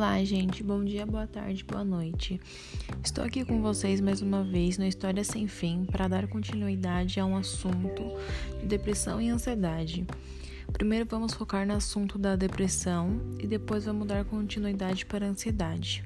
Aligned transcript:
Olá, 0.00 0.24
gente. 0.24 0.62
Bom 0.62 0.82
dia, 0.82 1.04
boa 1.04 1.26
tarde, 1.26 1.62
boa 1.62 1.84
noite. 1.84 2.40
Estou 3.04 3.22
aqui 3.22 3.44
com 3.44 3.60
vocês 3.60 4.00
mais 4.00 4.22
uma 4.22 4.42
vez 4.42 4.78
no 4.78 4.86
História 4.86 5.22
Sem 5.22 5.46
Fim 5.46 5.84
para 5.84 6.08
dar 6.08 6.26
continuidade 6.26 7.20
a 7.20 7.26
um 7.26 7.36
assunto 7.36 8.02
de 8.60 8.66
depressão 8.66 9.20
e 9.20 9.28
ansiedade. 9.28 10.06
Primeiro 10.72 11.04
vamos 11.04 11.34
focar 11.34 11.66
no 11.66 11.74
assunto 11.74 12.18
da 12.18 12.34
depressão 12.34 13.20
e 13.38 13.46
depois 13.46 13.84
vamos 13.84 14.08
dar 14.08 14.24
continuidade 14.24 15.04
para 15.04 15.26
a 15.26 15.28
ansiedade. 15.28 16.02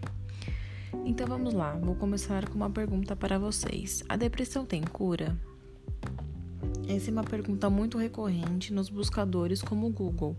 Então 1.04 1.28
vamos 1.28 1.54
lá, 1.54 1.78
vou 1.80 1.94
começar 1.94 2.48
com 2.48 2.56
uma 2.56 2.70
pergunta 2.70 3.14
para 3.14 3.38
vocês: 3.38 4.02
A 4.08 4.16
depressão 4.16 4.66
tem 4.66 4.82
cura? 4.82 5.38
Essa 6.88 7.10
é 7.10 7.12
uma 7.12 7.24
pergunta 7.24 7.70
muito 7.70 7.96
recorrente 7.96 8.72
nos 8.72 8.88
buscadores 8.88 9.62
como 9.62 9.86
o 9.86 9.90
Google. 9.90 10.36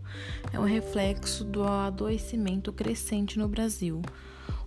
É 0.54 0.60
um 0.60 0.64
reflexo 0.64 1.44
do 1.44 1.64
adoecimento 1.64 2.72
crescente 2.72 3.40
no 3.40 3.48
Brasil. 3.48 4.02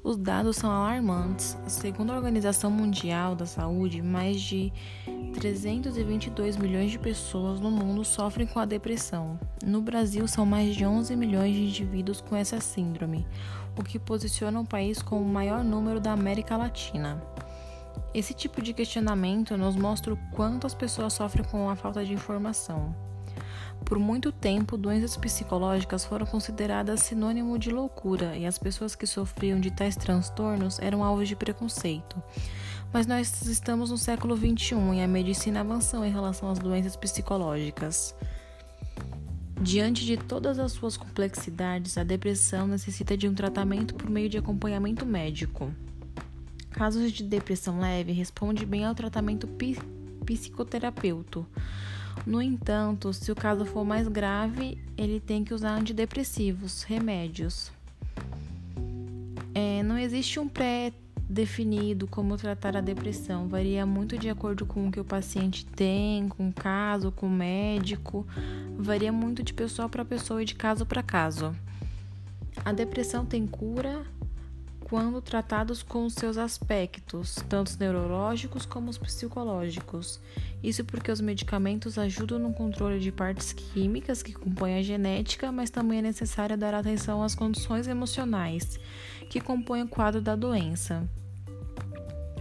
Os 0.02 0.16
dados 0.16 0.56
são 0.56 0.70
alarmantes. 0.70 1.56
Segundo 1.66 2.10
a 2.10 2.16
Organização 2.16 2.70
Mundial 2.70 3.34
da 3.34 3.46
Saúde, 3.46 4.00
mais 4.00 4.40
de 4.40 4.72
322 5.34 6.56
milhões 6.56 6.90
de 6.90 6.98
pessoas 6.98 7.60
no 7.60 7.70
mundo 7.70 8.04
sofrem 8.04 8.46
com 8.46 8.58
a 8.58 8.64
depressão. 8.64 9.38
No 9.64 9.80
Brasil, 9.80 10.26
são 10.26 10.46
mais 10.46 10.74
de 10.74 10.84
11 10.84 11.14
milhões 11.14 11.54
de 11.54 11.62
indivíduos 11.62 12.20
com 12.20 12.34
essa 12.34 12.60
síndrome, 12.60 13.26
o 13.78 13.82
que 13.82 13.98
posiciona 13.98 14.60
o 14.60 14.66
país 14.66 15.02
como 15.02 15.22
o 15.22 15.28
maior 15.28 15.62
número 15.62 16.00
da 16.00 16.12
América 16.12 16.56
Latina. 16.56 17.22
Esse 18.14 18.34
tipo 18.34 18.62
de 18.62 18.72
questionamento 18.72 19.56
nos 19.56 19.76
mostra 19.76 20.12
o 20.12 20.16
quanto 20.32 20.66
as 20.66 20.74
pessoas 20.74 21.12
sofrem 21.12 21.44
com 21.44 21.68
a 21.68 21.76
falta 21.76 22.04
de 22.04 22.12
informação. 22.12 22.94
Por 23.84 23.98
muito 23.98 24.30
tempo, 24.32 24.76
doenças 24.76 25.16
psicológicas 25.16 26.04
foram 26.04 26.26
consideradas 26.26 27.00
sinônimo 27.00 27.58
de 27.58 27.70
loucura 27.70 28.36
e 28.36 28.44
as 28.44 28.58
pessoas 28.58 28.94
que 28.94 29.06
sofriam 29.06 29.60
de 29.60 29.70
tais 29.70 29.96
transtornos 29.96 30.78
eram 30.78 31.02
alvos 31.02 31.28
de 31.28 31.36
preconceito. 31.36 32.22
Mas 32.92 33.06
nós 33.06 33.42
estamos 33.42 33.90
no 33.90 33.98
século 33.98 34.36
XXI 34.36 34.74
e 34.96 35.02
a 35.02 35.08
medicina 35.08 35.60
avançou 35.60 36.04
em 36.04 36.10
relação 36.10 36.50
às 36.50 36.58
doenças 36.58 36.96
psicológicas. 36.96 38.14
Diante 39.60 40.04
de 40.04 40.16
todas 40.16 40.58
as 40.58 40.72
suas 40.72 40.96
complexidades, 40.96 41.98
a 41.98 42.04
depressão 42.04 42.66
necessita 42.66 43.16
de 43.16 43.28
um 43.28 43.34
tratamento 43.34 43.94
por 43.94 44.08
meio 44.08 44.28
de 44.28 44.38
acompanhamento 44.38 45.04
médico. 45.04 45.72
Casos 46.78 47.10
de 47.10 47.24
depressão 47.24 47.80
leve 47.80 48.12
responde 48.12 48.64
bem 48.64 48.84
ao 48.84 48.94
tratamento 48.94 49.48
psicoterapeuta. 50.24 51.44
No 52.24 52.40
entanto, 52.40 53.12
se 53.12 53.32
o 53.32 53.34
caso 53.34 53.64
for 53.64 53.84
mais 53.84 54.06
grave, 54.06 54.78
ele 54.96 55.18
tem 55.18 55.42
que 55.42 55.52
usar 55.52 55.74
antidepressivos, 55.74 56.84
remédios. 56.84 57.72
É, 59.52 59.82
não 59.82 59.98
existe 59.98 60.38
um 60.38 60.46
pré-definido 60.46 62.06
como 62.06 62.36
tratar 62.36 62.76
a 62.76 62.80
depressão, 62.80 63.48
varia 63.48 63.84
muito 63.84 64.16
de 64.16 64.28
acordo 64.28 64.64
com 64.64 64.86
o 64.86 64.92
que 64.92 65.00
o 65.00 65.04
paciente 65.04 65.66
tem, 65.66 66.28
com 66.28 66.48
o 66.48 66.52
caso, 66.52 67.10
com 67.10 67.26
o 67.26 67.30
médico, 67.30 68.24
varia 68.78 69.10
muito 69.10 69.42
de 69.42 69.52
pessoa 69.52 69.88
para 69.88 70.04
pessoa 70.04 70.40
e 70.40 70.44
de 70.44 70.54
caso 70.54 70.86
para 70.86 71.02
caso. 71.02 71.56
A 72.64 72.72
depressão 72.72 73.26
tem 73.26 73.48
cura 73.48 74.06
quando 74.88 75.20
tratados 75.20 75.82
com 75.82 76.08
seus 76.08 76.38
aspectos, 76.38 77.36
tanto 77.48 77.76
neurológicos 77.78 78.64
como 78.64 78.88
os 78.88 78.96
psicológicos. 78.96 80.18
Isso 80.62 80.84
porque 80.84 81.12
os 81.12 81.20
medicamentos 81.20 81.98
ajudam 81.98 82.38
no 82.38 82.54
controle 82.54 82.98
de 82.98 83.12
partes 83.12 83.52
químicas 83.52 84.22
que 84.22 84.32
compõem 84.32 84.78
a 84.78 84.82
genética, 84.82 85.52
mas 85.52 85.68
também 85.68 85.98
é 85.98 86.02
necessário 86.02 86.56
dar 86.56 86.74
atenção 86.74 87.22
às 87.22 87.34
condições 87.34 87.86
emocionais 87.86 88.80
que 89.28 89.40
compõem 89.40 89.82
o 89.82 89.88
quadro 89.88 90.22
da 90.22 90.34
doença. 90.34 91.06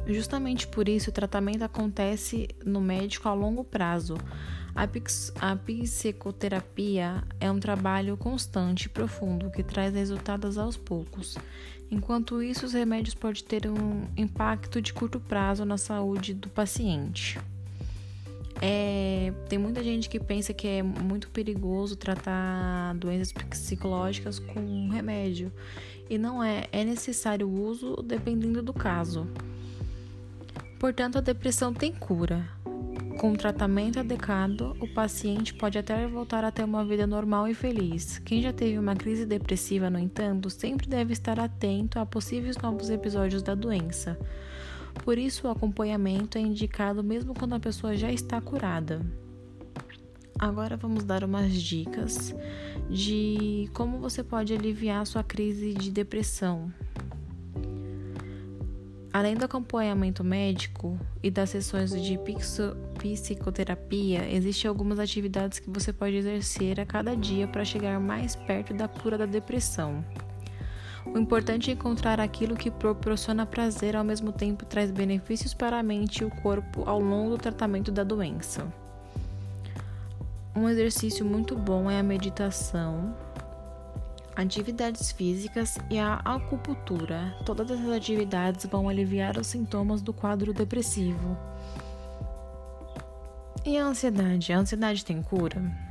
Justamente 0.07 0.65
por 0.67 0.87
isso, 0.87 1.09
o 1.09 1.13
tratamento 1.13 1.63
acontece 1.63 2.47
no 2.65 2.79
médico 2.79 3.27
a 3.27 3.33
longo 3.33 3.65
prazo. 3.65 4.15
A, 4.77 5.55
psicoterapia 5.55 7.23
é 7.39 7.49
um 7.49 7.59
trabalho 7.59 8.15
constante 8.15 8.83
e 8.83 8.89
profundo 8.89 9.49
que 9.49 9.63
traz 9.63 9.95
resultados 9.95 10.55
aos 10.55 10.77
poucos. 10.77 11.35
Enquanto 11.89 12.43
isso, 12.43 12.67
os 12.67 12.73
remédios 12.73 13.15
podem 13.15 13.43
ter 13.43 13.67
um 13.67 14.03
impacto 14.15 14.79
de 14.79 14.93
curto 14.93 15.19
prazo 15.19 15.65
na 15.65 15.79
saúde 15.79 16.35
do 16.35 16.47
paciente. 16.47 17.39
É, 18.61 19.33
tem 19.49 19.57
muita 19.57 19.83
gente 19.83 20.07
que 20.07 20.19
pensa 20.19 20.53
que 20.53 20.67
é 20.67 20.83
muito 20.83 21.27
perigoso 21.29 21.95
tratar 21.95 22.93
doenças 22.93 23.31
psicológicas 23.31 24.37
com 24.37 24.89
remédio. 24.89 25.51
E 26.07 26.19
não 26.19 26.43
é, 26.43 26.67
é 26.71 26.85
necessário 26.85 27.47
o 27.47 27.63
uso 27.63 27.95
dependendo 28.03 28.61
do 28.61 28.73
caso. 28.73 29.27
Portanto, 30.79 31.17
a 31.17 31.21
depressão 31.21 31.73
tem 31.73 31.91
cura. 31.91 32.47
Com 33.17 33.33
tratamento 33.33 33.99
adequado, 33.99 34.77
o 34.79 34.87
paciente 34.87 35.51
pode 35.51 35.75
até 35.75 36.05
voltar 36.05 36.43
a 36.43 36.51
ter 36.51 36.63
uma 36.63 36.85
vida 36.85 37.07
normal 37.07 37.47
e 37.47 37.53
feliz. 37.55 38.19
Quem 38.19 38.43
já 38.43 38.53
teve 38.53 38.77
uma 38.77 38.95
crise 38.95 39.25
depressiva, 39.25 39.89
no 39.89 39.97
entanto, 39.97 40.51
sempre 40.51 40.87
deve 40.87 41.13
estar 41.13 41.39
atento 41.39 41.97
a 41.97 42.05
possíveis 42.05 42.57
novos 42.57 42.91
episódios 42.91 43.41
da 43.41 43.55
doença. 43.55 44.19
Por 45.03 45.17
isso, 45.17 45.47
o 45.47 45.49
acompanhamento 45.49 46.37
é 46.37 46.41
indicado 46.41 47.03
mesmo 47.03 47.33
quando 47.33 47.55
a 47.55 47.59
pessoa 47.59 47.95
já 47.95 48.11
está 48.11 48.39
curada. 48.39 49.01
Agora 50.37 50.77
vamos 50.77 51.03
dar 51.03 51.23
umas 51.23 51.53
dicas 51.59 52.35
de 52.87 53.67
como 53.73 53.97
você 53.97 54.23
pode 54.23 54.53
aliviar 54.53 55.03
sua 55.07 55.23
crise 55.23 55.73
de 55.73 55.89
depressão. 55.89 56.71
Além 59.17 59.35
do 59.35 59.45
acompanhamento 59.45 60.23
médico 60.23 60.95
e 61.23 61.31
das 61.31 61.49
sessões 61.49 61.89
de 61.89 62.19
psicoterapia, 62.99 64.31
existem 64.31 64.69
algumas 64.69 64.99
atividades 64.99 65.57
que 65.57 65.71
você 65.71 65.91
pode 65.91 66.17
exercer 66.17 66.79
a 66.79 66.85
cada 66.85 67.17
dia 67.17 67.47
para 67.47 67.65
chegar 67.65 67.99
mais 67.99 68.35
perto 68.35 68.75
da 68.75 68.87
cura 68.87 69.17
da 69.17 69.25
depressão. 69.25 70.05
O 71.03 71.17
importante 71.17 71.71
é 71.71 71.73
encontrar 71.73 72.19
aquilo 72.19 72.55
que 72.55 72.69
proporciona 72.69 73.43
prazer 73.43 73.95
ao 73.95 74.03
mesmo 74.03 74.31
tempo 74.31 74.67
traz 74.67 74.91
benefícios 74.91 75.51
para 75.51 75.79
a 75.79 75.83
mente 75.83 76.21
e 76.21 76.23
o 76.23 76.29
corpo 76.29 76.83
ao 76.87 76.99
longo 76.99 77.31
do 77.31 77.37
tratamento 77.39 77.91
da 77.91 78.03
doença. 78.03 78.71
Um 80.55 80.69
exercício 80.69 81.25
muito 81.25 81.55
bom 81.55 81.89
é 81.89 81.97
a 81.99 82.03
meditação, 82.03 83.15
atividades 84.37 85.11
físicas 85.11 85.79
e 85.89 85.97
a 85.97 86.21
acupuntura. 86.23 87.35
Todas 87.43 87.71
essas 87.71 87.89
atividades 87.89 88.67
vão 88.67 88.87
aliviar 88.87 89.37
os 89.37 89.47
sintomas 89.47 90.01
do 90.01 90.13
quadro 90.13 90.53
depressivo. 90.53 91.35
E 93.65 93.77
a 93.77 93.83
ansiedade? 93.83 94.53
A 94.53 94.59
ansiedade 94.59 95.03
tem 95.03 95.21
cura? 95.23 95.86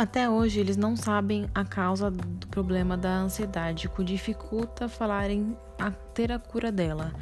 Até 0.00 0.30
hoje, 0.30 0.58
eles 0.58 0.78
não 0.78 0.96
sabem 0.96 1.46
a 1.54 1.62
causa 1.62 2.10
do 2.10 2.46
problema 2.46 2.96
da 2.96 3.18
ansiedade, 3.18 3.86
o 3.86 3.90
que 3.90 4.02
dificulta 4.02 4.88
falarem 4.88 5.54
a 5.78 5.90
ter 5.90 6.32
a 6.32 6.38
cura 6.38 6.72
dela. 6.72 7.12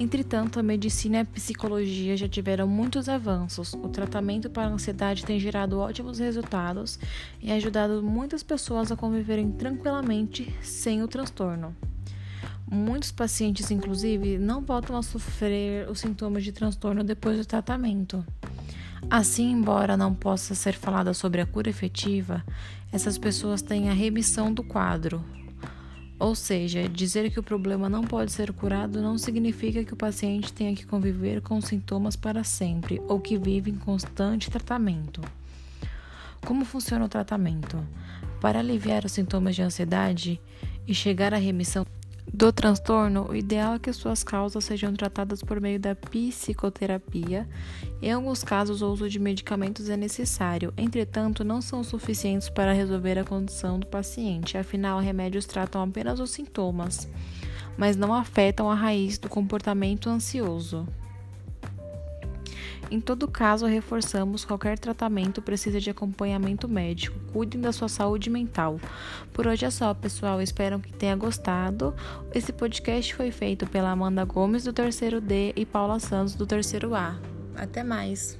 Entretanto, 0.00 0.58
a 0.58 0.62
medicina 0.62 1.18
e 1.18 1.20
a 1.20 1.24
psicologia 1.26 2.16
já 2.16 2.26
tiveram 2.26 2.66
muitos 2.66 3.10
avanços. 3.10 3.74
O 3.74 3.90
tratamento 3.90 4.48
para 4.48 4.68
a 4.68 4.72
ansiedade 4.72 5.22
tem 5.22 5.38
gerado 5.38 5.78
ótimos 5.78 6.18
resultados 6.18 6.98
e 7.42 7.52
ajudado 7.52 8.02
muitas 8.02 8.42
pessoas 8.42 8.90
a 8.90 8.96
conviverem 8.96 9.52
tranquilamente 9.52 10.50
sem 10.62 11.02
o 11.02 11.08
transtorno. 11.08 11.76
Muitos 12.66 13.12
pacientes, 13.12 13.70
inclusive, 13.70 14.38
não 14.38 14.62
voltam 14.62 14.96
a 14.96 15.02
sofrer 15.02 15.90
os 15.90 16.00
sintomas 16.00 16.42
de 16.42 16.52
transtorno 16.52 17.04
depois 17.04 17.36
do 17.36 17.44
tratamento. 17.44 18.24
Assim, 19.10 19.50
embora 19.50 19.96
não 19.96 20.14
possa 20.14 20.54
ser 20.54 20.74
falada 20.74 21.14
sobre 21.14 21.40
a 21.40 21.46
cura 21.46 21.68
efetiva, 21.68 22.44
essas 22.90 23.18
pessoas 23.18 23.62
têm 23.62 23.90
a 23.90 23.92
remissão 23.92 24.52
do 24.52 24.62
quadro. 24.62 25.24
Ou 26.18 26.34
seja, 26.34 26.88
dizer 26.88 27.30
que 27.30 27.40
o 27.40 27.42
problema 27.42 27.88
não 27.88 28.02
pode 28.02 28.32
ser 28.32 28.52
curado 28.52 29.02
não 29.02 29.18
significa 29.18 29.84
que 29.84 29.92
o 29.92 29.96
paciente 29.96 30.52
tenha 30.52 30.74
que 30.74 30.86
conviver 30.86 31.42
com 31.42 31.58
os 31.58 31.66
sintomas 31.66 32.16
para 32.16 32.44
sempre 32.44 33.00
ou 33.08 33.20
que 33.20 33.36
vive 33.36 33.70
em 33.70 33.76
constante 33.76 34.50
tratamento. 34.50 35.20
Como 36.46 36.64
funciona 36.64 37.04
o 37.04 37.08
tratamento? 37.08 37.78
Para 38.40 38.60
aliviar 38.60 39.04
os 39.04 39.12
sintomas 39.12 39.54
de 39.56 39.62
ansiedade 39.62 40.40
e 40.86 40.94
chegar 40.94 41.34
à 41.34 41.36
remissão 41.36 41.84
do 42.32 42.52
transtorno, 42.52 43.28
o 43.28 43.36
ideal 43.36 43.74
é 43.74 43.78
que 43.78 43.92
suas 43.92 44.24
causas 44.24 44.64
sejam 44.64 44.92
tratadas 44.94 45.42
por 45.42 45.60
meio 45.60 45.78
da 45.78 45.94
psicoterapia. 45.94 47.48
Em 48.02 48.12
alguns 48.12 48.42
casos, 48.42 48.82
o 48.82 48.90
uso 48.90 49.08
de 49.08 49.18
medicamentos 49.18 49.88
é 49.88 49.96
necessário, 49.96 50.72
entretanto, 50.76 51.44
não 51.44 51.60
são 51.60 51.84
suficientes 51.84 52.48
para 52.48 52.72
resolver 52.72 53.18
a 53.18 53.24
condição 53.24 53.78
do 53.78 53.86
paciente, 53.86 54.58
afinal, 54.58 54.98
remédios 54.98 55.46
tratam 55.46 55.82
apenas 55.82 56.18
os 56.18 56.30
sintomas, 56.30 57.08
mas 57.76 57.96
não 57.96 58.12
afetam 58.12 58.70
a 58.70 58.74
raiz 58.74 59.18
do 59.18 59.28
comportamento 59.28 60.08
ansioso. 60.08 60.88
Em 62.90 63.00
todo 63.00 63.26
caso, 63.26 63.66
reforçamos 63.66 64.44
qualquer 64.44 64.78
tratamento 64.78 65.42
precisa 65.42 65.80
de 65.80 65.90
acompanhamento 65.90 66.68
médico. 66.68 67.18
Cuidem 67.32 67.60
da 67.60 67.72
sua 67.72 67.88
saúde 67.88 68.30
mental. 68.30 68.80
Por 69.32 69.46
hoje 69.46 69.64
é 69.64 69.70
só, 69.70 69.92
pessoal. 69.94 70.40
Espero 70.40 70.78
que 70.78 70.92
tenha 70.92 71.16
gostado. 71.16 71.94
Esse 72.34 72.52
podcast 72.52 73.14
foi 73.14 73.30
feito 73.30 73.66
pela 73.66 73.90
Amanda 73.90 74.24
Gomes 74.24 74.64
do 74.64 74.72
terceiro 74.72 75.20
D 75.20 75.52
e 75.56 75.66
Paula 75.66 75.98
Santos 75.98 76.34
do 76.34 76.46
terceiro 76.46 76.94
A. 76.94 77.18
Até 77.56 77.82
mais. 77.82 78.38